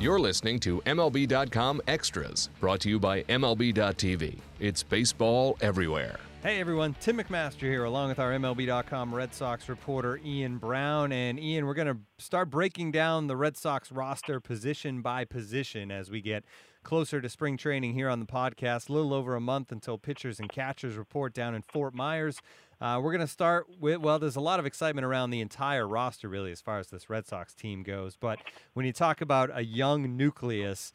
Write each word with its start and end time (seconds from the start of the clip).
You're 0.00 0.20
listening 0.20 0.60
to 0.60 0.80
MLB.com 0.82 1.82
Extras, 1.88 2.50
brought 2.60 2.78
to 2.82 2.88
you 2.88 3.00
by 3.00 3.24
MLB.tv. 3.24 4.38
It's 4.60 4.84
baseball 4.84 5.58
everywhere. 5.60 6.20
Hey 6.40 6.60
everyone, 6.60 6.94
Tim 7.00 7.18
McMaster 7.18 7.62
here, 7.62 7.82
along 7.82 8.10
with 8.10 8.20
our 8.20 8.30
MLB.com 8.30 9.12
Red 9.12 9.34
Sox 9.34 9.68
reporter 9.68 10.20
Ian 10.24 10.58
Browne. 10.58 11.10
And 11.10 11.40
Ian, 11.40 11.66
we're 11.66 11.74
going 11.74 11.88
to 11.88 11.98
start 12.16 12.48
breaking 12.48 12.92
down 12.92 13.26
the 13.26 13.36
Red 13.36 13.56
Sox 13.56 13.90
roster 13.90 14.38
position 14.38 15.02
by 15.02 15.24
position 15.24 15.90
as 15.90 16.12
we 16.12 16.20
get 16.20 16.44
closer 16.84 17.20
to 17.20 17.28
spring 17.28 17.56
training 17.56 17.94
here 17.94 18.08
on 18.08 18.20
the 18.20 18.26
podcast. 18.26 18.88
A 18.88 18.92
little 18.92 19.12
over 19.12 19.34
a 19.34 19.40
month 19.40 19.72
until 19.72 19.98
pitchers 19.98 20.38
and 20.38 20.48
catchers 20.48 20.94
report 20.94 21.34
down 21.34 21.56
in 21.56 21.62
Fort 21.62 21.92
Myers. 21.92 22.38
Uh, 22.80 23.00
we're 23.02 23.10
going 23.12 23.20
to 23.20 23.26
start 23.26 23.66
with, 23.80 23.98
well, 23.98 24.18
there's 24.18 24.36
a 24.36 24.40
lot 24.40 24.60
of 24.60 24.66
excitement 24.66 25.04
around 25.04 25.30
the 25.30 25.40
entire 25.40 25.86
roster, 25.86 26.28
really, 26.28 26.52
as 26.52 26.60
far 26.60 26.78
as 26.78 26.88
this 26.88 27.10
Red 27.10 27.26
Sox 27.26 27.52
team 27.54 27.82
goes. 27.82 28.16
But 28.16 28.38
when 28.74 28.86
you 28.86 28.92
talk 28.92 29.20
about 29.20 29.50
a 29.52 29.64
young 29.64 30.16
nucleus, 30.16 30.92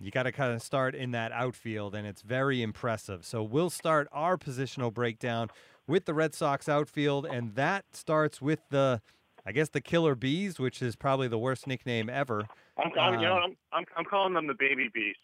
you 0.00 0.10
got 0.10 0.24
to 0.24 0.32
kind 0.32 0.52
of 0.52 0.60
start 0.60 0.94
in 0.94 1.12
that 1.12 1.30
outfield, 1.30 1.94
and 1.94 2.06
it's 2.06 2.22
very 2.22 2.62
impressive. 2.62 3.24
So 3.24 3.44
we'll 3.44 3.70
start 3.70 4.08
our 4.12 4.36
positional 4.36 4.92
breakdown 4.92 5.50
with 5.86 6.04
the 6.04 6.14
Red 6.14 6.34
Sox 6.34 6.68
outfield, 6.68 7.26
and 7.26 7.54
that 7.54 7.84
starts 7.92 8.42
with 8.42 8.60
the, 8.70 9.00
I 9.46 9.52
guess, 9.52 9.68
the 9.68 9.80
Killer 9.80 10.16
Bees, 10.16 10.58
which 10.58 10.82
is 10.82 10.96
probably 10.96 11.28
the 11.28 11.38
worst 11.38 11.66
nickname 11.66 12.10
ever. 12.10 12.48
I'm, 12.76 12.90
calling, 12.90 13.20
you 13.20 13.26
know, 13.26 13.34
I'm, 13.34 13.56
I'm, 13.72 13.84
I'm 13.96 14.04
calling 14.04 14.34
them 14.34 14.48
the 14.48 14.54
Baby 14.54 14.88
Bees. 14.92 15.14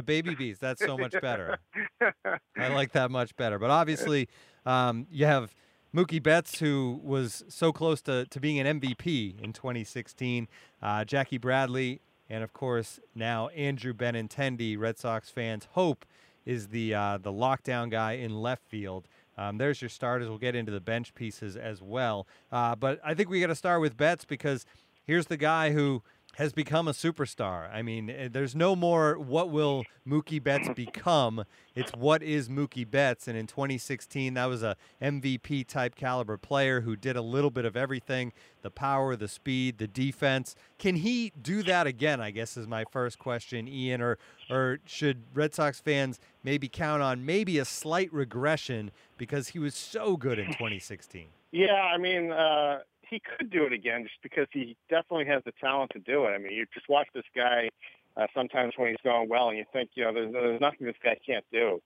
The 0.00 0.04
baby 0.04 0.34
bees. 0.34 0.58
That's 0.58 0.82
so 0.82 0.96
much 0.96 1.14
better. 1.20 1.58
I 2.56 2.68
like 2.68 2.92
that 2.92 3.10
much 3.10 3.36
better. 3.36 3.58
But 3.58 3.68
obviously, 3.68 4.30
um, 4.64 5.06
you 5.10 5.26
have 5.26 5.54
Mookie 5.94 6.22
Betts, 6.22 6.58
who 6.58 6.98
was 7.04 7.44
so 7.48 7.70
close 7.70 8.00
to, 8.02 8.24
to 8.24 8.40
being 8.40 8.58
an 8.58 8.80
MVP 8.80 9.38
in 9.42 9.52
2016, 9.52 10.48
uh, 10.80 11.04
Jackie 11.04 11.36
Bradley, 11.36 12.00
and 12.30 12.42
of 12.42 12.54
course 12.54 12.98
now 13.14 13.48
Andrew 13.48 13.92
Benintendi. 13.92 14.78
Red 14.78 14.98
Sox 14.98 15.28
fans 15.28 15.68
hope 15.72 16.06
is 16.46 16.68
the 16.68 16.94
uh, 16.94 17.18
the 17.18 17.30
lockdown 17.30 17.90
guy 17.90 18.12
in 18.12 18.40
left 18.40 18.64
field. 18.70 19.06
Um, 19.36 19.58
there's 19.58 19.82
your 19.82 19.90
starters. 19.90 20.30
We'll 20.30 20.38
get 20.38 20.54
into 20.54 20.72
the 20.72 20.80
bench 20.80 21.12
pieces 21.14 21.58
as 21.58 21.82
well. 21.82 22.26
Uh, 22.50 22.74
but 22.74 23.00
I 23.04 23.12
think 23.12 23.28
we 23.28 23.38
got 23.38 23.48
to 23.48 23.54
start 23.54 23.82
with 23.82 23.98
Betts 23.98 24.24
because 24.24 24.64
here's 25.04 25.26
the 25.26 25.36
guy 25.36 25.72
who 25.72 26.02
has 26.40 26.54
become 26.54 26.88
a 26.88 26.92
superstar. 26.92 27.70
I 27.70 27.82
mean, 27.82 28.08
eh, 28.08 28.28
there's 28.32 28.56
no 28.56 28.74
more 28.74 29.18
what 29.18 29.50
will 29.50 29.84
Mookie 30.08 30.42
Betts 30.42 30.70
become. 30.74 31.44
It's 31.74 31.92
what 31.92 32.22
is 32.22 32.48
Mookie 32.48 32.90
Betts. 32.90 33.28
And 33.28 33.36
in 33.36 33.46
2016, 33.46 34.32
that 34.32 34.46
was 34.46 34.62
a 34.62 34.74
MVP 35.02 35.66
type 35.66 35.94
caliber 35.96 36.38
player 36.38 36.80
who 36.80 36.96
did 36.96 37.14
a 37.14 37.20
little 37.20 37.50
bit 37.50 37.66
of 37.66 37.76
everything 37.76 38.32
the 38.62 38.70
power, 38.70 39.16
the 39.16 39.28
speed, 39.28 39.76
the 39.76 39.86
defense. 39.86 40.56
Can 40.78 40.96
he 40.96 41.30
do 41.40 41.62
that 41.64 41.86
again? 41.86 42.22
I 42.22 42.30
guess 42.30 42.56
is 42.56 42.66
my 42.66 42.84
first 42.90 43.18
question, 43.18 43.68
Ian. 43.68 44.00
Or, 44.00 44.16
or 44.48 44.78
should 44.86 45.24
Red 45.34 45.54
Sox 45.54 45.78
fans 45.78 46.18
maybe 46.42 46.70
count 46.70 47.02
on 47.02 47.26
maybe 47.26 47.58
a 47.58 47.66
slight 47.66 48.10
regression 48.14 48.92
because 49.18 49.48
he 49.48 49.58
was 49.58 49.74
so 49.74 50.16
good 50.16 50.38
in 50.38 50.46
2016? 50.46 51.26
Yeah, 51.52 51.74
I 51.74 51.98
mean, 51.98 52.32
uh, 52.32 52.78
he 53.10 53.20
could 53.20 53.50
do 53.50 53.64
it 53.64 53.72
again 53.72 54.04
just 54.04 54.22
because 54.22 54.46
he 54.52 54.76
definitely 54.88 55.26
has 55.26 55.42
the 55.44 55.52
talent 55.60 55.90
to 55.92 55.98
do 56.00 56.24
it. 56.24 56.30
I 56.30 56.38
mean, 56.38 56.52
you 56.52 56.64
just 56.72 56.88
watch 56.88 57.08
this 57.14 57.24
guy 57.34 57.68
uh, 58.16 58.26
sometimes 58.34 58.74
when 58.76 58.88
he's 58.88 58.96
going 59.04 59.28
well, 59.28 59.48
and 59.48 59.58
you 59.58 59.64
think, 59.72 59.90
you 59.94 60.04
know, 60.04 60.12
there's, 60.12 60.32
there's 60.32 60.60
nothing 60.60 60.86
this 60.86 60.96
guy 61.02 61.16
can't 61.24 61.44
do. 61.52 61.80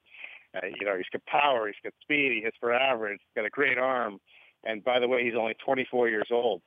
Uh, 0.54 0.66
you 0.78 0.86
know, 0.86 0.96
he's 0.96 1.06
got 1.12 1.24
power, 1.26 1.66
he's 1.66 1.76
got 1.82 1.92
speed, 2.00 2.32
he 2.32 2.40
hits 2.42 2.56
for 2.60 2.72
average, 2.72 3.20
he's 3.20 3.42
got 3.42 3.46
a 3.46 3.50
great 3.50 3.78
arm, 3.78 4.18
and 4.64 4.84
by 4.84 4.98
the 4.98 5.08
way, 5.08 5.24
he's 5.24 5.34
only 5.34 5.54
24 5.64 6.08
years 6.08 6.28
old. 6.30 6.62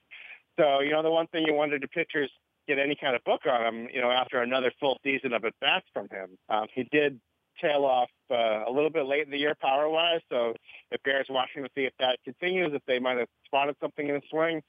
So, 0.60 0.82
you 0.82 0.92
know, 0.92 1.04
the 1.04 1.12
one 1.12 1.28
thing 1.28 1.46
you 1.46 1.54
wonder 1.54 1.78
do 1.80 1.88
pitchers 1.88 2.32
get 2.68 2.80
any 2.80 2.96
kind 2.96 3.16
of 3.16 3.24
book 3.24 3.42
on 3.50 3.66
him, 3.66 3.88
you 3.94 4.02
know, 4.02 4.12
after 4.12 4.42
another 4.42 4.72
full 4.80 4.98
season 5.04 5.34
of 5.34 5.46
at 5.46 5.54
bats 5.62 5.86
from 5.94 6.10
him. 6.10 6.38
Um, 6.50 6.68
he 6.74 6.84
did 6.92 7.20
tail 7.62 7.86
off 7.86 8.10
uh, 8.32 8.64
a 8.68 8.72
little 8.72 8.90
bit 8.90 9.06
late 9.06 9.26
in 9.26 9.32
the 9.32 9.38
year 9.38 9.56
power 9.60 9.90
wise. 9.90 10.22
So 10.30 10.54
it 10.92 11.02
bears 11.04 11.28
watching 11.30 11.64
to 11.64 11.70
see 11.76 11.86
if 11.86 11.94
that 12.00 12.20
continues, 12.24 12.72
if 12.74 12.82
they 12.88 13.00
might 13.00 13.18
have 13.18 13.30
spotted 13.46 13.76
something 13.82 14.08
in 14.08 14.16
the 14.16 14.22
swing. 14.30 14.62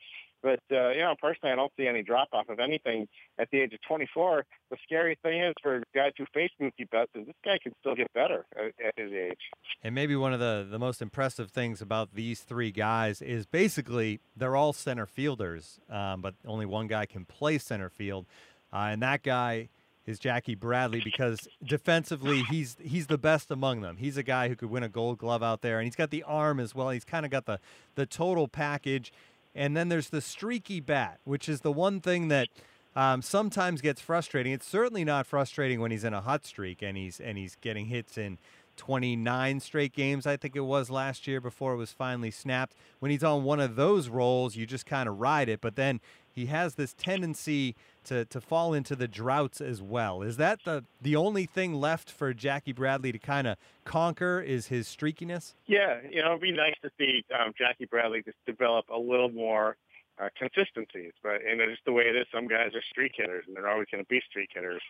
But, 0.42 0.60
uh, 0.70 0.90
you 0.90 1.00
know, 1.00 1.14
personally, 1.20 1.52
I 1.52 1.56
don't 1.56 1.72
see 1.76 1.88
any 1.88 2.02
drop 2.02 2.28
off 2.32 2.48
of 2.48 2.60
anything 2.60 3.08
at 3.38 3.48
the 3.50 3.60
age 3.60 3.72
of 3.72 3.80
24. 3.88 4.44
The 4.70 4.76
scary 4.84 5.18
thing 5.22 5.42
is 5.42 5.54
for 5.60 5.82
guys 5.94 6.12
who 6.16 6.26
face 6.32 6.50
Mookie 6.60 6.88
Betts 6.90 7.10
is 7.14 7.26
this 7.26 7.34
guy 7.44 7.58
can 7.60 7.72
still 7.80 7.96
get 7.96 8.12
better 8.12 8.46
at, 8.56 8.66
at 8.84 8.94
his 8.96 9.12
age. 9.12 9.40
And 9.82 9.94
maybe 9.94 10.14
one 10.14 10.32
of 10.32 10.38
the, 10.38 10.66
the 10.70 10.78
most 10.78 11.02
impressive 11.02 11.50
things 11.50 11.82
about 11.82 12.14
these 12.14 12.40
three 12.40 12.70
guys 12.70 13.20
is 13.20 13.46
basically 13.46 14.20
they're 14.36 14.54
all 14.54 14.72
center 14.72 15.06
fielders, 15.06 15.80
um, 15.90 16.22
but 16.22 16.34
only 16.46 16.66
one 16.66 16.86
guy 16.86 17.06
can 17.06 17.24
play 17.24 17.58
center 17.58 17.88
field. 17.88 18.26
Uh, 18.72 18.90
and 18.92 19.02
that 19.02 19.24
guy 19.24 19.70
is 20.08 20.18
Jackie 20.18 20.54
Bradley 20.54 21.02
because 21.04 21.46
defensively 21.62 22.42
he's 22.44 22.76
he's 22.80 23.08
the 23.08 23.18
best 23.18 23.50
among 23.50 23.82
them. 23.82 23.98
He's 23.98 24.16
a 24.16 24.22
guy 24.22 24.48
who 24.48 24.56
could 24.56 24.70
win 24.70 24.82
a 24.82 24.88
Gold 24.88 25.18
Glove 25.18 25.42
out 25.42 25.60
there, 25.60 25.78
and 25.78 25.84
he's 25.84 25.96
got 25.96 26.10
the 26.10 26.22
arm 26.22 26.58
as 26.58 26.74
well. 26.74 26.88
He's 26.88 27.04
kind 27.04 27.26
of 27.26 27.30
got 27.30 27.44
the 27.44 27.60
the 27.94 28.06
total 28.06 28.48
package. 28.48 29.12
And 29.54 29.76
then 29.76 29.88
there's 29.88 30.10
the 30.10 30.20
streaky 30.20 30.80
bat, 30.80 31.18
which 31.24 31.48
is 31.48 31.62
the 31.62 31.72
one 31.72 32.00
thing 32.00 32.28
that 32.28 32.48
um, 32.94 33.22
sometimes 33.22 33.80
gets 33.80 34.00
frustrating. 34.00 34.52
It's 34.52 34.66
certainly 34.66 35.04
not 35.04 35.26
frustrating 35.26 35.80
when 35.80 35.90
he's 35.90 36.04
in 36.04 36.14
a 36.14 36.20
hot 36.20 36.46
streak 36.46 36.80
and 36.80 36.96
he's 36.96 37.20
and 37.20 37.36
he's 37.36 37.56
getting 37.56 37.86
hits 37.86 38.16
in 38.16 38.38
29 38.78 39.60
straight 39.60 39.92
games, 39.92 40.26
I 40.26 40.38
think 40.38 40.56
it 40.56 40.60
was 40.60 40.88
last 40.88 41.26
year 41.26 41.40
before 41.40 41.74
it 41.74 41.76
was 41.76 41.92
finally 41.92 42.30
snapped. 42.30 42.74
When 43.00 43.10
he's 43.10 43.24
on 43.24 43.44
one 43.44 43.60
of 43.60 43.76
those 43.76 44.08
rolls, 44.08 44.56
you 44.56 44.64
just 44.64 44.86
kind 44.86 45.08
of 45.08 45.20
ride 45.20 45.50
it. 45.50 45.60
But 45.60 45.76
then 45.76 46.00
he 46.38 46.46
has 46.46 46.76
this 46.76 46.94
tendency 46.94 47.74
to, 48.04 48.24
to 48.26 48.40
fall 48.40 48.72
into 48.72 48.94
the 48.94 49.08
droughts 49.08 49.60
as 49.60 49.82
well. 49.82 50.22
Is 50.22 50.36
that 50.36 50.60
the, 50.64 50.84
the 51.02 51.16
only 51.16 51.46
thing 51.46 51.74
left 51.74 52.10
for 52.10 52.32
Jackie 52.32 52.72
Bradley 52.72 53.10
to 53.10 53.18
kind 53.18 53.48
of 53.48 53.56
conquer 53.84 54.40
is 54.40 54.68
his 54.68 54.86
streakiness? 54.86 55.54
Yeah, 55.66 55.98
you 56.08 56.22
know, 56.22 56.28
it'd 56.28 56.40
be 56.40 56.52
nice 56.52 56.76
to 56.82 56.90
see 56.96 57.24
um, 57.38 57.52
Jackie 57.58 57.86
Bradley 57.86 58.22
just 58.22 58.36
develop 58.46 58.86
a 58.88 58.98
little 58.98 59.30
more 59.30 59.76
uh, 60.22 60.28
consistencies. 60.38 61.12
But 61.22 61.44
and 61.44 61.60
it's 61.60 61.82
the 61.84 61.92
way 61.92 62.04
it 62.04 62.14
is. 62.14 62.26
Some 62.32 62.46
guys 62.46 62.72
are 62.74 62.82
streak 62.82 63.12
hitters, 63.16 63.44
and 63.46 63.56
they're 63.56 63.68
always 63.68 63.88
going 63.90 64.02
to 64.02 64.08
be 64.08 64.20
streak 64.28 64.50
hitters. 64.54 64.82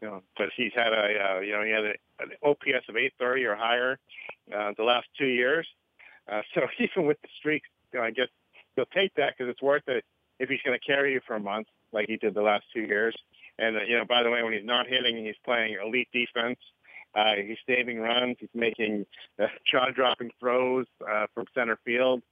You 0.00 0.08
know, 0.08 0.22
but 0.36 0.48
he's 0.56 0.72
had 0.74 0.92
a 0.92 1.36
uh, 1.36 1.40
you 1.40 1.52
know 1.52 1.64
he 1.64 1.70
had 1.70 1.84
a, 1.84 1.94
an 2.20 2.30
OPS 2.42 2.88
of 2.88 2.96
830 2.96 3.44
or 3.44 3.56
higher 3.56 3.98
uh, 4.54 4.72
the 4.76 4.84
last 4.84 5.08
two 5.18 5.26
years. 5.26 5.66
Uh, 6.30 6.42
so 6.54 6.62
even 6.78 7.06
with 7.06 7.20
the 7.22 7.28
streaks, 7.38 7.68
you 7.92 7.98
know, 7.98 8.04
I 8.04 8.10
guess 8.10 8.28
he'll 8.76 8.86
take 8.86 9.14
that 9.14 9.34
because 9.36 9.50
it's 9.50 9.62
worth 9.62 9.86
it 9.88 10.04
if 10.42 10.48
he's 10.48 10.60
going 10.66 10.78
to 10.78 10.84
carry 10.84 11.12
you 11.12 11.20
for 11.26 11.36
a 11.36 11.40
month 11.40 11.68
like 11.92 12.06
he 12.08 12.16
did 12.16 12.34
the 12.34 12.42
last 12.42 12.64
two 12.74 12.82
years. 12.82 13.14
And 13.58 13.76
uh, 13.76 13.80
you 13.86 13.96
know, 13.96 14.04
by 14.04 14.22
the 14.22 14.30
way, 14.30 14.42
when 14.42 14.52
he's 14.52 14.66
not 14.66 14.86
hitting, 14.88 15.24
he's 15.24 15.36
playing 15.44 15.76
elite 15.82 16.08
defense. 16.12 16.58
Uh, 17.14 17.34
he's 17.46 17.58
saving 17.66 18.00
runs. 18.00 18.36
He's 18.40 18.48
making 18.54 19.06
uh, 19.40 19.46
jaw-dropping 19.70 20.30
throws 20.40 20.86
uh, 21.08 21.26
from 21.34 21.44
center 21.54 21.78
field. 21.84 22.22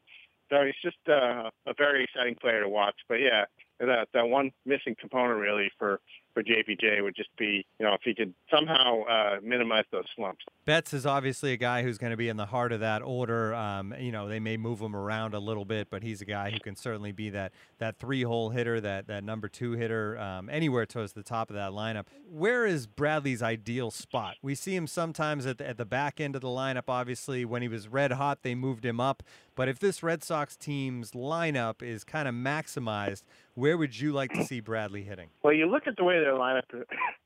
So 0.50 0.65
he's 0.65 0.75
just 0.82 0.97
uh, 1.09 1.50
a 1.66 1.75
very 1.78 2.04
exciting 2.04 2.34
player 2.34 2.62
to 2.62 2.69
watch. 2.69 2.97
But 3.09 3.20
yeah, 3.20 3.44
that 3.78 4.09
that 4.12 4.28
one 4.28 4.50
missing 4.66 4.97
component 4.99 5.38
really 5.38 5.70
for 5.78 6.00
for 6.34 6.42
JBJ 6.42 7.02
would 7.02 7.16
just 7.16 7.30
be, 7.36 7.66
you 7.78 7.86
know, 7.86 7.94
if 7.94 8.00
he 8.04 8.14
could 8.14 8.34
somehow 8.50 9.02
uh, 9.02 9.36
minimize 9.42 9.84
those 9.91 10.04
slumps. 10.14 10.44
Betts 10.64 10.92
is 10.92 11.06
obviously 11.06 11.52
a 11.52 11.56
guy 11.56 11.82
who's 11.82 11.98
going 11.98 12.12
to 12.12 12.16
be 12.16 12.28
in 12.28 12.36
the 12.36 12.46
heart 12.46 12.72
of 12.72 12.80
that 12.80 13.02
order. 13.02 13.54
Um, 13.54 13.94
you 13.98 14.12
know, 14.12 14.28
they 14.28 14.40
may 14.40 14.56
move 14.56 14.80
him 14.80 14.94
around 14.94 15.34
a 15.34 15.40
little 15.40 15.64
bit, 15.64 15.88
but 15.90 16.02
he's 16.02 16.20
a 16.20 16.24
guy 16.24 16.50
who 16.50 16.60
can 16.60 16.76
certainly 16.76 17.12
be 17.12 17.30
that 17.30 17.52
that 17.78 17.98
three-hole 17.98 18.50
hitter, 18.50 18.80
that 18.80 19.06
that 19.08 19.24
number 19.24 19.48
two 19.48 19.72
hitter, 19.72 20.19
um, 20.19 20.48
anywhere 20.50 20.86
towards 20.86 21.12
the 21.12 21.22
top 21.22 21.50
of 21.50 21.56
that 21.56 21.72
lineup. 21.72 22.06
Where 22.28 22.66
is 22.66 22.86
Bradley's 22.86 23.42
ideal 23.42 23.90
spot? 23.90 24.36
We 24.42 24.54
see 24.54 24.76
him 24.76 24.86
sometimes 24.86 25.46
at 25.46 25.58
the, 25.58 25.69
at 25.69 25.78
the 25.78 25.84
back 25.84 26.20
end 26.20 26.34
of 26.34 26.42
the 26.42 26.48
lineup. 26.48 26.84
Obviously, 26.88 27.44
when 27.44 27.62
he 27.62 27.69
was 27.69 27.88
red 27.88 28.12
hot, 28.12 28.42
they 28.42 28.54
moved 28.54 28.84
him 28.84 29.00
up. 29.00 29.22
But 29.60 29.69
if 29.69 29.78
this 29.78 30.03
Red 30.03 30.25
Sox 30.25 30.56
team's 30.56 31.10
lineup 31.10 31.82
is 31.82 32.03
kind 32.03 32.26
of 32.26 32.34
maximized, 32.34 33.25
where 33.52 33.76
would 33.76 34.00
you 34.00 34.11
like 34.11 34.32
to 34.32 34.43
see 34.43 34.61
Bradley 34.61 35.02
hitting? 35.02 35.29
Well, 35.43 35.52
you 35.52 35.67
look 35.67 35.87
at 35.87 35.99
the 35.99 36.02
way 36.05 36.19
their 36.19 36.32
lineup 36.32 36.62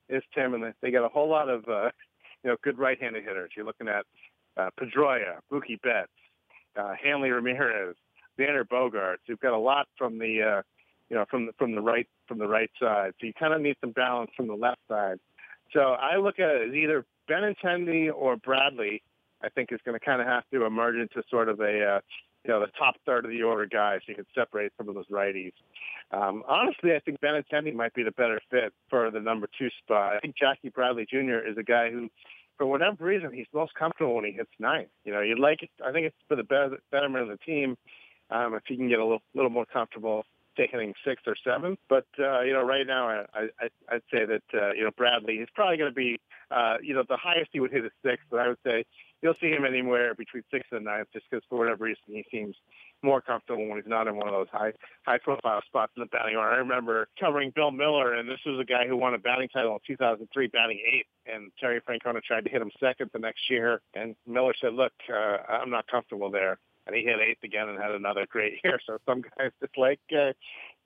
is, 0.09 0.21
Tim, 0.35 0.53
and 0.53 0.75
they 0.83 0.91
got 0.91 1.05
a 1.05 1.09
whole 1.09 1.31
lot 1.31 1.49
of 1.49 1.63
uh, 1.69 1.91
you 2.43 2.51
know 2.51 2.57
good 2.65 2.77
right-handed 2.77 3.23
hitters. 3.23 3.53
You're 3.57 3.65
looking 3.65 3.87
at 3.87 4.05
uh, 4.57 4.71
Pedroia, 4.77 5.37
Mookie 5.53 5.81
Betts, 5.81 6.11
uh, 6.77 6.95
Hanley 7.01 7.31
Ramirez, 7.31 7.95
Xander 8.37 8.65
Bogaerts. 8.65 9.19
You've 9.27 9.39
got 9.39 9.53
a 9.53 9.57
lot 9.57 9.87
from 9.97 10.19
the 10.19 10.43
uh, 10.43 10.63
you 11.11 11.15
know 11.15 11.27
from 11.31 11.47
the 11.47 11.53
from 11.57 11.77
the 11.77 11.83
right 11.83 12.09
from 12.27 12.41
the 12.41 12.49
right 12.49 12.71
side. 12.81 13.13
So 13.21 13.29
you 13.29 13.33
kind 13.39 13.55
of 13.55 13.61
need 13.61 13.77
some 13.81 13.93
balance 13.93 14.33
from 14.37 14.49
the 14.49 14.57
left 14.57 14.81
side. 14.89 15.21
So 15.73 15.79
I 15.79 16.17
look 16.17 16.41
at 16.41 16.49
it 16.49 16.69
as 16.71 16.75
either 16.75 17.07
Benintendi 17.31 18.13
or 18.13 18.37
Bradley. 18.37 19.05
I 19.45 19.49
think 19.51 19.71
is 19.73 19.81
going 19.85 19.99
to 19.99 20.05
kind 20.05 20.21
of 20.21 20.27
have 20.27 20.45
to 20.53 20.65
emerge 20.65 20.97
into 20.97 21.23
sort 21.31 21.49
of 21.49 21.61
a 21.61 21.65
uh, 21.65 22.01
you 22.45 22.51
know 22.51 22.61
the 22.61 22.73
top 22.79 22.95
third 23.07 23.25
of 23.25 23.31
the 23.31 23.43
order 23.43 23.67
guys. 23.67 24.01
You 24.07 24.15
can 24.15 24.27
separate 24.35 24.73
some 24.77 24.89
of 24.89 24.95
those 24.95 25.09
righties. 25.09 25.53
Um, 26.11 26.43
honestly, 26.49 26.95
I 26.95 27.01
think 27.01 27.21
Benintendi 27.21 27.75
might 27.75 27.95
be 27.95 28.03
the 28.03 28.13
better 28.13 28.41
fit 28.51 28.73
for 28.89 29.11
the 29.11 29.21
number 29.21 29.49
two 29.59 29.69
spot. 29.83 30.15
I 30.15 30.21
think 30.21 30.37
Jackie 30.37 30.69
Bradley 30.69 31.07
Jr. 31.09 31.47
is 31.47 31.57
a 31.59 31.63
guy 31.63 31.91
who, 31.91 32.09
for 32.57 32.67
whatever 32.67 33.05
reason, 33.05 33.33
he's 33.33 33.47
most 33.53 33.75
comfortable 33.75 34.15
when 34.17 34.25
he 34.25 34.33
hits 34.33 34.51
ninth. 34.59 34.89
You 35.05 35.13
know, 35.13 35.21
you'd 35.21 35.39
like 35.39 35.63
it. 35.63 35.71
I 35.85 35.93
think 35.93 36.07
it's 36.07 36.17
for 36.29 36.37
the 36.37 36.45
better, 36.45 36.79
betterment 36.93 37.31
of 37.31 37.39
the 37.39 37.45
team 37.45 37.77
um, 38.31 38.55
if 38.55 38.63
he 38.67 38.77
can 38.77 38.89
get 38.89 38.99
a 38.99 39.05
little, 39.05 39.23
little 39.35 39.51
more 39.51 39.67
comfortable 39.67 40.25
say 40.57 40.69
hitting 40.71 40.95
sixth 41.05 41.27
or 41.27 41.37
seventh. 41.45 41.79
But 41.89 42.07
uh, 42.19 42.43
you 42.43 42.53
know, 42.53 42.63
right 42.63 42.87
now, 42.87 43.09
I, 43.09 43.25
I 43.35 43.69
I'd 43.91 44.03
say 44.13 44.25
that 44.25 44.43
uh, 44.55 44.73
you 44.73 44.85
know 44.85 44.91
Bradley 44.97 45.35
is 45.35 45.49
probably 45.55 45.77
going 45.77 45.91
to 45.91 45.95
be 45.95 46.19
uh, 46.51 46.77
you 46.83 46.95
know 46.95 47.05
the 47.09 47.17
highest 47.17 47.51
he 47.53 47.61
would 47.61 47.73
hit 47.73 47.85
is 47.85 47.93
sixth, 48.05 48.27
but 48.31 48.41
I 48.41 48.49
would 48.49 48.59
say 48.65 48.85
you'll 49.23 49.35
see 49.41 49.49
him 49.49 49.65
anywhere 49.65 50.15
between 50.15 50.43
sixth 50.51 50.73
and 50.73 50.85
ninth, 50.85 51.09
just 51.13 51.27
because 51.31 51.45
for 51.49 51.59
whatever 51.59 51.85
reason 51.85 52.03
he 52.07 52.25
seems 52.31 52.57
more 53.03 53.21
comfortable 53.21 53.67
when 53.69 53.79
he's 53.79 53.89
not 53.89 54.07
in 54.07 54.17
one 54.17 54.29
of 54.29 54.35
those 54.35 54.49
high 54.53 54.73
high 55.05 55.19
profile 55.19 55.63
spots 55.67 55.93
in 55.97 56.01
the 56.03 56.07
batting 56.07 56.37
order. 56.37 56.51
I 56.51 56.57
remember 56.57 57.09
covering 57.19 57.53
Bill 57.55 57.71
Mueller, 57.71 58.15
and 58.15 58.29
this 58.29 58.41
was 58.47 58.61
a 58.61 58.65
guy 58.65 58.87
who 58.87 58.97
won 58.97 59.15
a 59.15 59.19
batting 59.19 59.49
title 59.49 59.73
in 59.73 59.79
2003, 59.87 60.47
batting 60.49 60.81
eighth, 60.93 61.09
and 61.27 61.51
Terry 61.59 61.81
Francona 61.81 62.23
tried 62.23 62.45
to 62.45 62.51
hit 62.51 62.63
him 62.63 62.71
second 62.81 63.11
the 63.13 63.19
next 63.19 63.51
year, 63.51 63.81
and 63.95 64.15
Mueller 64.27 64.55
said, 64.61 64.75
"Look, 64.75 64.93
uh, 65.13 65.39
I'm 65.49 65.71
not 65.71 65.87
comfortable 65.87 66.31
there." 66.31 66.59
And 66.87 66.95
he 66.95 67.03
hit 67.03 67.17
eighth 67.21 67.43
again 67.43 67.69
and 67.69 67.81
had 67.81 67.93
another 67.93 68.27
great 68.31 68.61
year. 68.63 68.79
So 68.87 68.99
some 69.07 69.23
guys 69.23 69.51
just 69.61 69.77
like, 69.77 70.01
uh, 70.13 70.33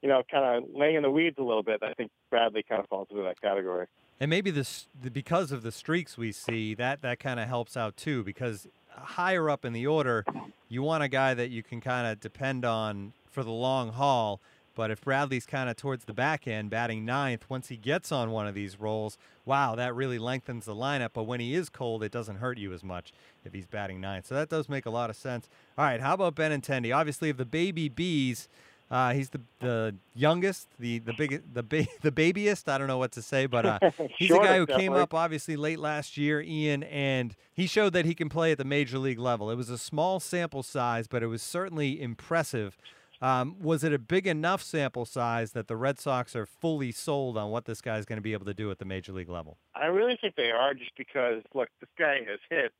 you 0.02 0.08
know, 0.08 0.22
kind 0.30 0.64
of 0.64 0.70
laying 0.74 0.96
in 0.96 1.02
the 1.02 1.10
weeds 1.10 1.36
a 1.38 1.42
little 1.42 1.62
bit. 1.62 1.82
I 1.82 1.94
think 1.94 2.10
Bradley 2.30 2.64
kind 2.68 2.80
of 2.80 2.88
falls 2.88 3.08
into 3.10 3.22
that 3.22 3.40
category. 3.40 3.86
And 4.20 4.30
maybe 4.30 4.50
this 4.50 4.88
because 5.12 5.52
of 5.52 5.62
the 5.62 5.70
streaks 5.70 6.18
we 6.18 6.32
see, 6.32 6.74
that 6.74 7.02
that 7.02 7.20
kind 7.20 7.38
of 7.38 7.48
helps 7.48 7.76
out 7.76 7.96
too. 7.96 8.24
Because 8.24 8.66
higher 8.90 9.48
up 9.48 9.64
in 9.64 9.72
the 9.72 9.86
order, 9.86 10.24
you 10.68 10.82
want 10.82 11.02
a 11.02 11.08
guy 11.08 11.34
that 11.34 11.50
you 11.50 11.62
can 11.62 11.80
kind 11.80 12.06
of 12.06 12.20
depend 12.20 12.64
on 12.64 13.12
for 13.30 13.44
the 13.44 13.50
long 13.50 13.92
haul. 13.92 14.40
But 14.78 14.92
if 14.92 15.00
Bradley's 15.00 15.44
kind 15.44 15.68
of 15.68 15.74
towards 15.74 16.04
the 16.04 16.14
back 16.14 16.46
end, 16.46 16.70
batting 16.70 17.04
ninth, 17.04 17.46
once 17.48 17.66
he 17.66 17.76
gets 17.76 18.12
on 18.12 18.30
one 18.30 18.46
of 18.46 18.54
these 18.54 18.78
rolls, 18.78 19.18
wow, 19.44 19.74
that 19.74 19.92
really 19.92 20.20
lengthens 20.20 20.66
the 20.66 20.74
lineup. 20.76 21.08
But 21.14 21.24
when 21.24 21.40
he 21.40 21.52
is 21.52 21.68
cold, 21.68 22.04
it 22.04 22.12
doesn't 22.12 22.36
hurt 22.36 22.58
you 22.58 22.72
as 22.72 22.84
much 22.84 23.12
if 23.44 23.52
he's 23.52 23.66
batting 23.66 24.00
ninth. 24.00 24.28
So 24.28 24.36
that 24.36 24.48
does 24.48 24.68
make 24.68 24.86
a 24.86 24.90
lot 24.90 25.10
of 25.10 25.16
sense. 25.16 25.48
All 25.76 25.84
right, 25.84 26.00
how 26.00 26.14
about 26.14 26.36
Benintendi? 26.36 26.94
Obviously, 26.94 27.28
of 27.28 27.38
the 27.38 27.44
baby 27.44 27.88
bees, 27.88 28.48
uh, 28.88 29.14
he's 29.14 29.30
the 29.30 29.40
the 29.58 29.96
youngest, 30.14 30.68
the 30.78 31.00
the 31.00 31.12
big 31.12 31.42
the 31.52 31.64
ba- 31.64 31.88
the 32.02 32.12
babyest. 32.12 32.68
I 32.68 32.78
don't 32.78 32.86
know 32.86 32.98
what 32.98 33.10
to 33.12 33.22
say, 33.22 33.46
but 33.46 33.66
uh, 33.66 33.78
he's 34.16 34.30
a 34.30 34.38
guy 34.38 34.58
who 34.58 34.66
came 34.66 34.92
up 34.92 35.12
obviously 35.12 35.56
late 35.56 35.80
last 35.80 36.16
year, 36.16 36.40
Ian, 36.40 36.84
and 36.84 37.34
he 37.52 37.66
showed 37.66 37.94
that 37.94 38.04
he 38.04 38.14
can 38.14 38.28
play 38.28 38.52
at 38.52 38.58
the 38.58 38.64
major 38.64 39.00
league 39.00 39.18
level. 39.18 39.50
It 39.50 39.56
was 39.56 39.70
a 39.70 39.78
small 39.78 40.20
sample 40.20 40.62
size, 40.62 41.08
but 41.08 41.24
it 41.24 41.26
was 41.26 41.42
certainly 41.42 42.00
impressive. 42.00 42.76
Um, 43.20 43.56
was 43.60 43.82
it 43.82 43.92
a 43.92 43.98
big 43.98 44.26
enough 44.26 44.62
sample 44.62 45.04
size 45.04 45.52
that 45.52 45.66
the 45.66 45.76
Red 45.76 45.98
Sox 45.98 46.36
are 46.36 46.46
fully 46.46 46.92
sold 46.92 47.36
on 47.36 47.50
what 47.50 47.64
this 47.64 47.80
guy 47.80 47.98
is 47.98 48.04
going 48.04 48.18
to 48.18 48.22
be 48.22 48.32
able 48.32 48.46
to 48.46 48.54
do 48.54 48.70
at 48.70 48.78
the 48.78 48.84
major 48.84 49.12
league 49.12 49.28
level? 49.28 49.58
I 49.74 49.86
really 49.86 50.16
think 50.20 50.36
they 50.36 50.50
are, 50.50 50.74
just 50.74 50.92
because 50.96 51.42
look, 51.54 51.68
this 51.80 51.90
guy 51.98 52.18
has 52.28 52.38
hit 52.48 52.72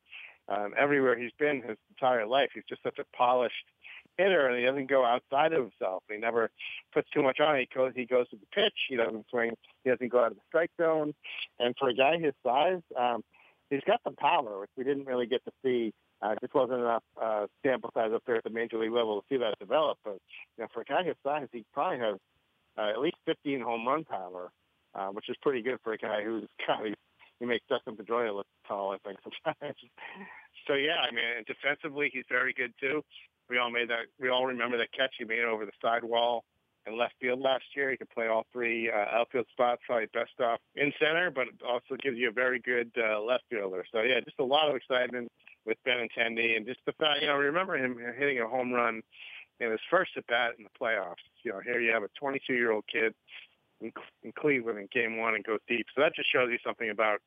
um, 0.49 0.73
everywhere 0.79 1.19
he's 1.19 1.32
been 1.38 1.62
his 1.62 1.76
entire 1.90 2.26
life. 2.26 2.50
He's 2.55 2.64
just 2.69 2.82
such 2.82 2.99
a 2.99 3.17
polished 3.17 3.55
hitter, 4.17 4.49
and 4.49 4.58
he 4.58 4.64
doesn't 4.64 4.88
go 4.88 5.05
outside 5.05 5.52
of 5.52 5.62
himself. 5.62 6.02
He 6.08 6.17
never 6.17 6.50
puts 6.93 7.08
too 7.11 7.23
much 7.23 7.40
on. 7.40 7.56
He 7.58 7.69
goes, 7.75 7.93
he 7.94 8.05
goes 8.05 8.29
to 8.31 8.37
the 8.37 8.46
pitch. 8.55 8.75
He 8.88 8.96
doesn't 8.96 9.26
swing. 9.31 9.52
He 9.85 9.90
doesn't 9.90 10.11
go 10.11 10.20
out 10.20 10.32
of 10.32 10.37
the 10.37 10.43
strike 10.49 10.70
zone. 10.81 11.14
And 11.58 11.75
for 11.79 11.88
a 11.88 11.94
guy 11.94 12.19
his 12.19 12.35
size, 12.44 12.82
um, 12.99 13.23
he's 13.70 13.82
got 13.87 14.00
some 14.05 14.17
power, 14.17 14.61
which 14.61 14.70
we 14.76 14.85
didn't 14.85 15.06
really 15.06 15.26
get 15.26 15.44
to 15.44 15.52
see. 15.64 15.93
Uh, 16.20 16.34
just 16.40 16.54
wasn't 16.54 16.80
enough 16.80 17.04
uh, 17.20 17.46
sample 17.64 17.90
size 17.94 18.10
up 18.12 18.22
there 18.26 18.36
at 18.36 18.44
the 18.44 18.50
major 18.50 18.78
league 18.78 18.92
level 18.92 19.20
to 19.20 19.26
see 19.28 19.38
that 19.38 19.58
develop. 19.60 19.98
But 20.04 20.18
you 20.56 20.64
know, 20.64 20.66
for 20.72 20.80
a 20.80 20.84
guy 20.84 21.04
his 21.04 21.14
size, 21.22 21.46
he 21.52 21.64
probably 21.72 22.00
has 22.00 22.16
uh, 22.76 22.90
at 22.90 22.98
least 22.98 23.16
15 23.26 23.60
home 23.60 23.86
run 23.86 24.04
power, 24.04 24.50
uh, 24.94 25.08
which 25.08 25.28
is 25.28 25.36
pretty 25.42 25.62
good 25.62 25.78
for 25.84 25.92
a 25.92 25.98
guy 25.98 26.22
who's 26.24 26.48
kind 26.66 26.88
of 26.88 26.94
he 27.38 27.46
makes 27.46 27.64
Dustin 27.68 27.96
Pedroia 27.96 28.34
look 28.34 28.48
tall, 28.66 28.90
I 28.92 28.98
think 29.06 29.18
sometimes. 29.22 29.76
so 30.66 30.74
yeah, 30.74 30.98
I 31.08 31.14
mean, 31.14 31.44
defensively 31.46 32.10
he's 32.12 32.24
very 32.28 32.52
good 32.52 32.72
too. 32.80 33.04
We 33.48 33.58
all 33.58 33.70
made 33.70 33.88
that. 33.90 34.10
We 34.20 34.28
all 34.28 34.46
remember 34.46 34.76
that 34.78 34.92
catch 34.92 35.14
he 35.18 35.24
made 35.24 35.44
over 35.44 35.64
the 35.64 35.72
sidewall 35.80 36.44
in 36.86 36.98
left 36.98 37.14
field 37.20 37.40
last 37.40 37.64
year. 37.76 37.92
He 37.92 37.96
could 37.96 38.10
play 38.10 38.26
all 38.26 38.44
three 38.52 38.90
uh, 38.90 39.16
outfield 39.16 39.46
spots, 39.52 39.82
probably 39.86 40.06
best 40.12 40.32
off 40.40 40.58
in 40.74 40.92
center, 40.98 41.30
but 41.30 41.46
also 41.66 41.94
gives 42.02 42.18
you 42.18 42.28
a 42.28 42.32
very 42.32 42.58
good 42.58 42.90
uh, 42.98 43.20
left 43.20 43.44
fielder. 43.48 43.84
So 43.92 44.00
yeah, 44.00 44.20
just 44.24 44.40
a 44.40 44.44
lot 44.44 44.68
of 44.68 44.74
excitement 44.74 45.30
with 45.68 45.78
Benintendi, 45.86 46.56
and 46.56 46.66
just 46.66 46.80
the 46.86 46.92
fact, 46.92 47.20
you 47.20 47.28
know, 47.28 47.36
remember 47.36 47.76
him 47.76 47.98
hitting 48.18 48.40
a 48.40 48.48
home 48.48 48.72
run 48.72 49.02
in 49.60 49.70
his 49.70 49.80
first 49.90 50.12
at 50.16 50.26
bat 50.26 50.52
in 50.58 50.64
the 50.64 50.70
playoffs. 50.80 51.22
You 51.44 51.52
know, 51.52 51.60
here 51.60 51.78
you 51.78 51.92
have 51.92 52.02
a 52.02 52.08
22 52.18 52.54
year 52.54 52.72
old 52.72 52.84
kid 52.90 53.14
in, 53.80 53.92
in 54.22 54.32
Cleveland 54.32 54.78
in 54.78 54.88
Game 54.92 55.18
One 55.18 55.34
and 55.34 55.44
goes 55.44 55.60
deep. 55.68 55.86
So 55.94 56.00
that 56.00 56.14
just 56.16 56.32
shows 56.32 56.48
you 56.50 56.58
something 56.64 56.90
about 56.90 57.20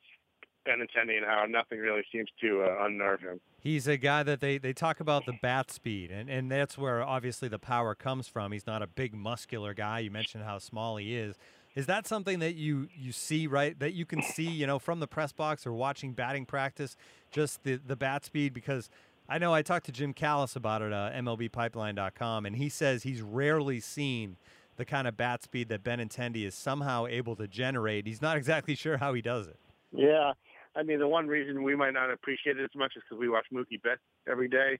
Benintendi 0.67 1.17
and 1.17 1.25
how 1.25 1.45
nothing 1.47 1.79
really 1.79 2.03
seems 2.11 2.29
to 2.41 2.63
uh, 2.63 2.85
unnerve 2.85 3.21
him. 3.21 3.39
He's 3.59 3.87
a 3.87 3.97
guy 3.97 4.23
that 4.23 4.41
they, 4.41 4.57
they 4.57 4.73
talk 4.73 4.99
about 4.99 5.25
the 5.25 5.33
bat 5.41 5.71
speed, 5.71 6.11
and, 6.11 6.29
and 6.29 6.51
that's 6.51 6.77
where 6.77 7.03
obviously 7.03 7.47
the 7.47 7.59
power 7.59 7.93
comes 7.93 8.27
from. 8.27 8.51
He's 8.51 8.65
not 8.65 8.81
a 8.81 8.87
big 8.87 9.13
muscular 9.13 9.73
guy. 9.73 9.99
You 9.99 10.11
mentioned 10.11 10.43
how 10.43 10.57
small 10.57 10.97
he 10.97 11.15
is. 11.15 11.37
Is 11.75 11.85
that 11.85 12.05
something 12.05 12.39
that 12.39 12.55
you, 12.55 12.89
you 12.93 13.11
see, 13.11 13.47
right? 13.47 13.77
That 13.79 13.93
you 13.93 14.05
can 14.05 14.21
see, 14.21 14.49
you 14.49 14.67
know, 14.67 14.77
from 14.77 14.99
the 14.99 15.07
press 15.07 15.31
box 15.31 15.65
or 15.65 15.71
watching 15.71 16.11
batting 16.11 16.45
practice, 16.45 16.97
just 17.31 17.63
the, 17.63 17.77
the 17.77 17.95
bat 17.95 18.25
speed? 18.25 18.53
Because 18.53 18.89
I 19.29 19.37
know 19.37 19.53
I 19.53 19.61
talked 19.61 19.85
to 19.85 19.91
Jim 19.91 20.13
Callis 20.13 20.55
about 20.55 20.81
it, 20.81 20.91
uh, 20.91 21.11
MLBpipeline.com, 21.13 22.45
and 22.45 22.55
he 22.57 22.67
says 22.67 23.03
he's 23.03 23.21
rarely 23.21 23.79
seen 23.79 24.35
the 24.75 24.83
kind 24.83 25.07
of 25.07 25.15
bat 25.15 25.43
speed 25.43 25.69
that 25.69 25.83
Benintendi 25.83 26.45
is 26.45 26.55
somehow 26.55 27.05
able 27.05 27.35
to 27.37 27.47
generate. 27.47 28.05
He's 28.05 28.21
not 28.21 28.35
exactly 28.35 28.75
sure 28.75 28.97
how 28.97 29.13
he 29.13 29.21
does 29.21 29.47
it. 29.47 29.57
Yeah, 29.93 30.33
I 30.75 30.83
mean, 30.83 30.99
the 30.99 31.07
one 31.07 31.27
reason 31.27 31.63
we 31.63 31.75
might 31.75 31.93
not 31.93 32.11
appreciate 32.11 32.57
it 32.57 32.63
as 32.63 32.75
much 32.75 32.93
is 32.95 33.03
because 33.07 33.19
we 33.19 33.29
watch 33.29 33.45
Mookie 33.53 33.81
Betts 33.81 34.01
every 34.29 34.47
day, 34.47 34.79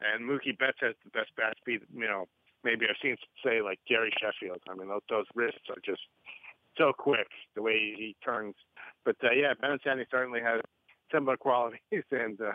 and 0.00 0.28
Mookie 0.28 0.58
Betts 0.58 0.78
has 0.80 0.94
the 1.04 1.10
best 1.10 1.30
bat 1.36 1.54
speed. 1.58 1.80
You 1.94 2.06
know, 2.06 2.28
maybe 2.64 2.86
I've 2.88 2.96
seen 3.02 3.16
say 3.44 3.62
like 3.62 3.78
Gary 3.88 4.12
Sheffield. 4.20 4.60
I 4.68 4.74
mean, 4.74 4.88
those, 4.88 5.02
those 5.08 5.26
wrists 5.34 5.68
are 5.70 5.80
just 5.84 6.02
so 6.76 6.92
quick 6.96 7.28
the 7.54 7.62
way 7.62 7.94
he 7.96 8.16
turns. 8.24 8.54
But 9.04 9.16
uh, 9.22 9.32
yeah, 9.32 9.54
Benintendi 9.62 10.04
certainly 10.10 10.40
has 10.40 10.60
similar 11.12 11.36
qualities, 11.38 11.80
and 12.10 12.40
uh, 12.40 12.52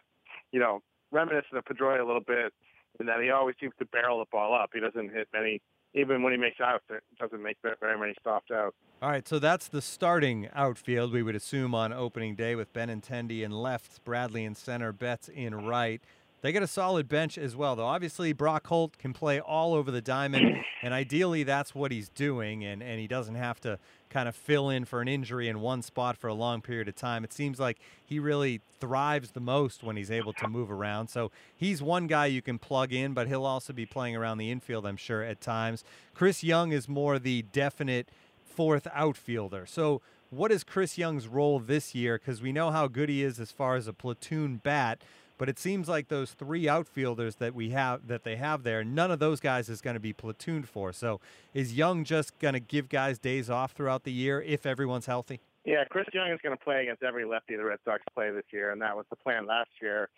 you 0.52 0.60
know, 0.60 0.82
reminiscent 1.12 1.58
of 1.58 1.66
Pedroia 1.66 2.02
a 2.02 2.06
little 2.06 2.22
bit 2.26 2.54
in 3.00 3.06
that 3.06 3.22
he 3.22 3.30
always 3.30 3.56
seems 3.60 3.74
to 3.80 3.86
barrel 3.86 4.20
the 4.20 4.26
ball 4.32 4.56
up. 4.56 4.72
He 4.74 4.80
doesn't 4.80 5.14
hit 5.14 5.28
many 5.34 5.62
even 5.94 6.22
when 6.22 6.32
he 6.32 6.38
makes 6.38 6.60
outs, 6.60 6.84
it 6.90 7.04
doesn't 7.20 7.42
make 7.42 7.58
very 7.62 8.00
many 8.00 8.14
soft 8.24 8.52
outs. 8.52 8.76
All 9.02 9.10
right, 9.10 9.28
so 9.28 9.40
that's 9.40 9.68
the 9.68 9.82
starting 9.82 10.50
outfield 10.54 11.12
we 11.12 11.24
would 11.24 11.36
assume 11.36 11.74
on 11.74 11.94
opening 11.94 12.36
day 12.36 12.56
with 12.56 12.74
Benintendi 12.74 13.44
in 13.44 13.52
left, 13.52 14.04
Bradley 14.04 14.44
in 14.44 14.56
center, 14.56 14.92
Betts 14.92 15.30
in 15.30 15.66
right. 15.66 16.02
They 16.42 16.52
get 16.52 16.62
a 16.62 16.68
solid 16.68 17.10
bench 17.10 17.38
as 17.38 17.56
well, 17.56 17.76
though. 17.76 17.86
Obviously, 17.86 18.32
Brock 18.32 18.68
Holt 18.68 18.98
can 18.98 19.12
play 19.12 19.40
all 19.40 19.74
over 19.74 19.90
the 19.90 20.02
diamond, 20.02 20.64
and 20.84 20.94
ideally, 20.94 21.44
that's 21.44 21.74
what 21.74 21.92
he's 21.92 22.10
doing, 22.10 22.64
and, 22.64 22.84
and 22.84 23.00
he 23.00 23.08
doesn't 23.08 23.36
have 23.36 23.60
to 23.62 23.80
kind 24.10 24.30
of 24.30 24.36
fill 24.36 24.70
in 24.70 24.86
for 24.86 25.02
an 25.02 25.08
injury 25.08 25.50
in 25.50 25.60
one 25.60 25.82
spot 25.82 26.16
for 26.16 26.28
a 26.28 26.34
long 26.34 26.62
period 26.62 26.88
of 26.88 26.96
time. 26.96 27.24
It 27.24 27.34
seems 27.34 27.60
like 27.60 27.78
he 28.06 28.20
really 28.20 28.62
thrives 28.80 29.32
the 29.32 29.40
most 29.40 29.84
when 29.84 29.98
he's 29.98 30.12
able 30.12 30.34
to 30.34 30.48
move 30.48 30.72
around. 30.72 31.10
So 31.10 31.32
he's 31.56 31.82
one 31.82 32.08
guy 32.08 32.28
you 32.28 32.42
can 32.42 32.60
plug 32.60 32.94
in, 32.94 33.14
but 33.14 33.28
he'll 33.28 33.46
also 33.46 33.74
be 33.74 33.86
playing 33.86 34.16
around 34.16 34.38
the 34.38 34.52
infield, 34.52 34.86
I'm 34.86 34.98
sure, 34.98 35.24
at 35.24 35.42
times. 35.42 35.84
Chris 36.14 36.44
Young 36.44 36.72
is 36.72 36.88
more 36.88 37.20
the 37.20 37.44
definite 37.52 38.08
fourth 38.46 38.88
outfielder. 38.94 39.66
So, 39.66 40.02
what 40.30 40.52
is 40.52 40.66
Chris 40.66 40.98
Young's 40.98 41.26
role 41.26 41.58
this 41.58 41.96
year? 41.96 42.18
Because 42.18 42.42
we 42.42 42.52
know 42.52 42.70
how 42.70 42.88
good 42.88 43.08
he 43.08 43.24
is 43.24 43.40
as 43.40 43.50
far 43.50 43.76
as 43.78 43.88
a 43.88 43.94
platoon 43.94 44.58
bat. 44.58 45.02
But 45.38 45.50
it 45.50 45.60
seems 45.60 45.88
like 45.88 46.08
those 46.08 46.32
three 46.32 46.68
outfielders 46.68 47.36
that 47.36 47.54
we 47.54 47.70
have 47.70 48.08
that 48.08 48.24
they 48.24 48.38
have 48.38 48.64
there, 48.64 48.84
none 48.84 49.12
of 49.12 49.20
those 49.20 49.40
guys 49.40 49.70
is 49.70 49.82
going 49.82 49.94
to 49.94 50.00
be 50.00 50.14
platooned 50.14 50.66
for. 50.66 50.92
So 50.92 51.20
is 51.54 51.74
Young 51.74 52.04
just 52.04 52.38
going 52.40 52.54
to 52.54 52.60
give 52.60 52.90
guys 52.90 53.20
days 53.20 53.50
off 53.50 53.74
throughout 53.74 54.04
the 54.04 54.12
year 54.12 54.42
if 54.42 54.66
everyone's 54.66 55.06
healthy? 55.06 55.40
Yeah, 55.64 55.84
Chris 55.90 56.08
Young 56.14 56.32
is 56.32 56.40
going 56.42 56.58
to 56.58 56.64
play 56.64 56.84
against 56.84 57.04
every 57.04 57.26
lefty 57.26 57.56
the 57.56 57.66
Red 57.66 57.80
Sox 57.84 58.02
play 58.16 58.32
this 58.32 58.46
year, 58.52 58.72
and 58.72 58.82
that 58.82 58.96
was 58.96 59.06
the 59.10 59.18
plan 59.18 59.46
last 59.46 59.70
year. 59.82 60.10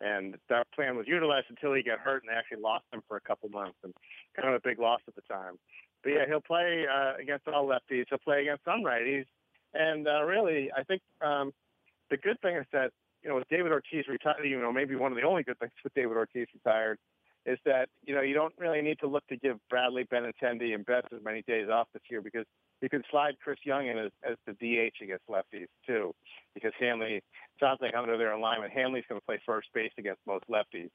And 0.00 0.36
that 0.48 0.70
plan 0.72 0.96
was 0.96 1.06
utilized 1.08 1.46
until 1.50 1.74
he 1.74 1.82
got 1.82 1.98
hurt, 1.98 2.22
and 2.22 2.30
they 2.30 2.38
actually 2.38 2.62
lost 2.62 2.84
him 2.92 3.02
for 3.08 3.16
a 3.16 3.20
couple 3.20 3.48
months, 3.48 3.76
and 3.82 3.92
kind 4.36 4.48
of 4.48 4.54
a 4.54 4.60
big 4.60 4.78
loss 4.78 5.00
at 5.08 5.14
the 5.14 5.22
time. 5.22 5.58
But 6.02 6.10
yeah, 6.10 6.26
he'll 6.26 6.40
play 6.40 6.84
uh, 6.86 7.14
against 7.20 7.48
all 7.48 7.66
lefties. 7.66 8.04
He'll 8.08 8.18
play 8.18 8.42
against 8.42 8.64
some 8.64 8.82
righties, 8.84 9.24
and 9.72 10.06
uh, 10.06 10.22
really, 10.22 10.70
I 10.76 10.84
think 10.84 11.02
um, 11.20 11.52
the 12.10 12.16
good 12.16 12.40
thing 12.40 12.56
is 12.56 12.66
that 12.72 12.92
you 13.24 13.30
know, 13.30 13.36
with 13.36 13.48
David 13.48 13.72
Ortiz 13.72 14.06
retired, 14.06 14.44
you 14.44 14.60
know, 14.60 14.72
maybe 14.72 14.94
one 14.96 15.10
of 15.10 15.16
the 15.16 15.24
only 15.24 15.42
good 15.42 15.58
things 15.58 15.72
with 15.82 15.94
David 15.94 16.16
Ortiz 16.16 16.46
retired 16.52 16.98
is 17.46 17.58
that, 17.64 17.88
you 18.06 18.14
know, 18.14 18.22
you 18.22 18.34
don't 18.34 18.54
really 18.58 18.80
need 18.80 18.98
to 19.00 19.06
look 19.06 19.26
to 19.28 19.36
give 19.36 19.56
Bradley, 19.68 20.04
Benintendi, 20.04 20.74
and 20.74 20.84
Betts 20.84 21.08
as 21.14 21.22
many 21.24 21.42
days 21.42 21.68
off 21.68 21.88
this 21.92 22.02
year 22.10 22.22
because 22.22 22.44
you 22.80 22.88
can 22.88 23.02
slide 23.10 23.34
Chris 23.42 23.58
Young 23.64 23.86
in 23.86 23.98
as, 23.98 24.10
as 24.28 24.36
the 24.46 24.52
DH 24.52 25.02
against 25.02 25.26
lefties 25.28 25.66
too. 25.86 26.14
Because 26.54 26.72
Hanley 26.78 27.22
sounds 27.60 27.78
like 27.80 27.94
under 27.94 28.16
their 28.16 28.32
alignment, 28.32 28.72
Hanley's 28.72 29.04
going 29.08 29.20
to 29.20 29.24
play 29.24 29.40
first 29.44 29.68
base 29.74 29.92
against 29.98 30.20
most 30.26 30.44
lefties, 30.50 30.90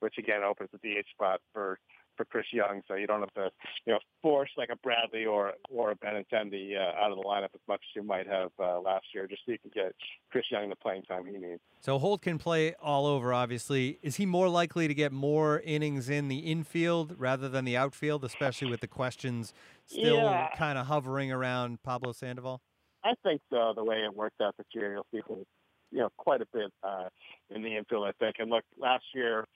which 0.00 0.14
again 0.18 0.42
opens 0.42 0.70
the 0.72 0.78
DH 0.78 1.08
spot 1.10 1.40
for 1.52 1.78
for 2.16 2.24
Chris 2.24 2.46
Young, 2.52 2.82
so 2.86 2.94
you 2.94 3.06
don't 3.06 3.20
have 3.20 3.34
to, 3.34 3.50
you 3.86 3.92
know, 3.92 3.98
force 4.22 4.50
like 4.56 4.68
a 4.70 4.76
Bradley 4.76 5.24
or 5.24 5.52
or 5.70 5.90
a 5.90 5.96
Benintendi 5.96 6.76
uh, 6.76 7.02
out 7.02 7.10
of 7.10 7.18
the 7.18 7.24
lineup 7.24 7.54
as 7.54 7.60
much 7.68 7.80
as 7.82 7.96
you 7.96 8.02
might 8.02 8.26
have 8.26 8.50
uh, 8.58 8.80
last 8.80 9.06
year, 9.14 9.26
just 9.26 9.42
so 9.44 9.52
you 9.52 9.58
can 9.58 9.70
get 9.74 9.94
Chris 10.30 10.44
Young 10.50 10.68
the 10.68 10.76
playing 10.76 11.02
time 11.02 11.26
he 11.26 11.32
needs. 11.32 11.60
So 11.80 11.98
Holt 11.98 12.22
can 12.22 12.38
play 12.38 12.74
all 12.80 13.06
over. 13.06 13.32
Obviously, 13.32 13.98
is 14.02 14.16
he 14.16 14.26
more 14.26 14.48
likely 14.48 14.88
to 14.88 14.94
get 14.94 15.12
more 15.12 15.60
innings 15.60 16.08
in 16.08 16.28
the 16.28 16.38
infield 16.38 17.14
rather 17.18 17.48
than 17.48 17.64
the 17.64 17.76
outfield, 17.76 18.24
especially 18.24 18.70
with 18.70 18.80
the 18.80 18.88
questions 18.88 19.52
still 19.86 20.16
Yeah. 20.16 20.48
kind 20.56 20.78
of 20.78 20.86
hovering 20.86 21.30
around 21.30 21.82
Pablo 21.82 22.12
Sandoval? 22.12 22.60
I 23.02 23.14
think 23.22 23.42
so. 23.50 23.72
The 23.76 23.84
way 23.84 23.96
it 23.96 24.14
worked 24.14 24.40
out 24.40 24.56
this 24.56 24.66
year, 24.72 24.92
you'll 24.94 25.06
see 25.10 25.20
him, 25.28 25.44
you 25.90 25.98
know, 25.98 26.08
quite 26.16 26.40
a 26.40 26.46
bit 26.54 26.72
uh, 26.82 27.10
in 27.50 27.62
the 27.62 27.76
infield. 27.76 28.06
I 28.06 28.12
think. 28.12 28.36
And 28.38 28.50
look, 28.50 28.64
last 28.78 29.04
year, 29.14 29.46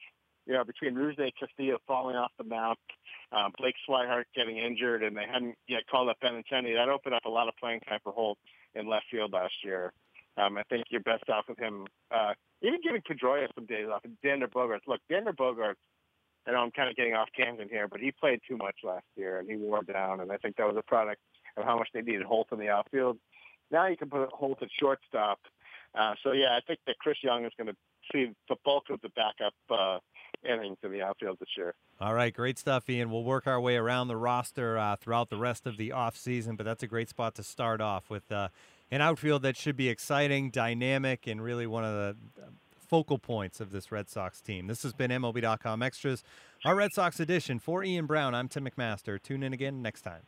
you 0.49 0.55
know, 0.55 0.65
between 0.65 0.95
Rusney 0.95 1.31
Castillo 1.39 1.77
falling 1.87 2.17
off 2.17 2.33
the 2.39 2.45
mound, 2.45 2.79
um, 3.33 3.53
Blake 3.59 3.75
Swihart 3.87 4.25
getting 4.35 4.57
injured, 4.57 5.03
and 5.03 5.15
they 5.15 5.27
hadn't 5.31 5.55
yet 5.69 5.83
called 5.91 6.09
up 6.09 6.17
Benintendi, 6.25 6.75
that 6.75 6.89
opened 6.89 7.15
up 7.15 7.27
a 7.27 7.31
lot 7.31 7.49
of 7.49 7.55
playing 7.61 7.81
time 7.81 8.01
for 8.03 8.13
Holt 8.13 8.39
in 8.75 8.89
left 8.89 9.05
field 9.11 9.33
last 9.33 9.53
year. 9.63 9.93
Um, 10.39 10.57
I 10.57 10.63
think 10.71 10.87
you're 10.89 11.03
best 11.03 11.29
off 11.29 11.45
with 11.49 11.59
him. 11.59 11.87
Uh, 12.11 12.33
even 12.63 12.81
giving 12.83 13.03
Pedroia 13.03 13.47
some 13.55 13.67
days 13.67 13.89
off. 13.93 14.03
And 14.05 14.17
Xander 14.25 14.51
Bogaerts. 14.51 14.87
Look, 14.87 15.01
Xander 15.11 15.35
Bogaerts. 15.37 15.75
I 16.47 16.53
know 16.53 16.59
I'm 16.59 16.71
kind 16.71 16.89
of 16.89 16.97
getting 16.97 17.13
off 17.13 17.29
tangent 17.37 17.71
here, 17.71 17.87
but 17.87 18.01
he 18.01 18.11
played 18.11 18.41
too 18.49 18.57
much 18.57 18.77
last 18.83 19.05
year 19.17 19.39
and 19.39 19.51
he 19.51 19.57
wore 19.57 19.83
down, 19.83 20.21
and 20.21 20.33
I 20.33 20.39
think 20.39 20.57
that 20.57 20.67
was 20.67 20.77
a 20.79 20.83
product 20.83 21.21
of 21.59 21.65
how 21.65 21.77
much 21.77 21.89
they 21.93 22.01
needed 22.01 22.23
Holt 22.23 22.49
in 22.53 22.59
the 22.59 22.71
outfield. 22.71 23.19
Now 23.71 23.87
you 23.87 23.99
can 23.99 24.09
put 24.09 24.31
Holt 24.31 24.63
at 24.63 24.69
shortstop. 24.81 25.41
Uh, 25.95 26.15
so 26.23 26.33
yeah, 26.33 26.57
I 26.57 26.61
think 26.67 26.79
that 26.87 26.97
Chris 26.99 27.19
Young 27.23 27.45
is 27.45 27.53
going 27.59 27.67
to 27.67 27.77
see 28.13 28.33
the 28.49 28.57
bulk 28.65 28.85
of 28.91 29.01
the 29.03 29.11
backup 29.11 29.53
uh, 29.71 29.99
innings 30.45 30.79
in 30.83 30.93
the 30.93 31.03
outfield 31.03 31.39
this 31.41 31.49
year. 31.57 31.75
All 32.01 32.15
right, 32.15 32.33
great 32.33 32.59
stuff, 32.59 32.89
Ian. 32.89 33.11
We'll 33.11 33.25
work 33.25 33.47
our 33.47 33.61
way 33.61 33.77
around 33.77 34.09
the 34.09 34.17
roster 34.17 34.79
uh, 34.79 34.97
throughout 34.97 35.31
the 35.31 35.37
rest 35.39 35.67
of 35.67 35.77
the 35.77 35.91
offseason, 35.91 36.57
but 36.57 36.65
that's 36.65 36.83
a 36.83 36.87
great 36.87 37.09
spot 37.09 37.35
to 37.37 37.43
start 37.43 37.81
off 37.81 38.11
with 38.11 38.31
uh, 38.31 38.49
an 38.91 39.01
outfield 39.01 39.43
that 39.43 39.57
should 39.57 39.77
be 39.77 39.89
exciting, 39.89 40.51
dynamic, 40.51 41.27
and 41.27 41.43
really 41.43 41.67
one 41.67 41.85
of 41.85 41.93
the 41.93 42.43
uh, 42.43 42.47
focal 42.89 43.19
points 43.19 43.61
of 43.61 43.71
this 43.71 43.93
Red 43.93 44.09
Sox 44.09 44.41
team. 44.41 44.67
This 44.67 44.83
has 44.83 44.93
been 44.93 45.11
MLB.com 45.11 45.83
Extras, 45.83 46.25
our 46.65 46.75
Red 46.75 46.93
Sox 46.93 47.21
edition. 47.21 47.59
For 47.59 47.85
Ian 47.85 48.07
Browne, 48.07 48.35
I'm 48.35 48.49
Tim 48.49 48.67
McMaster. 48.67 49.23
Tune 49.23 49.43
in 49.43 49.53
again 49.53 49.83
next 49.83 50.03
time. 50.03 50.23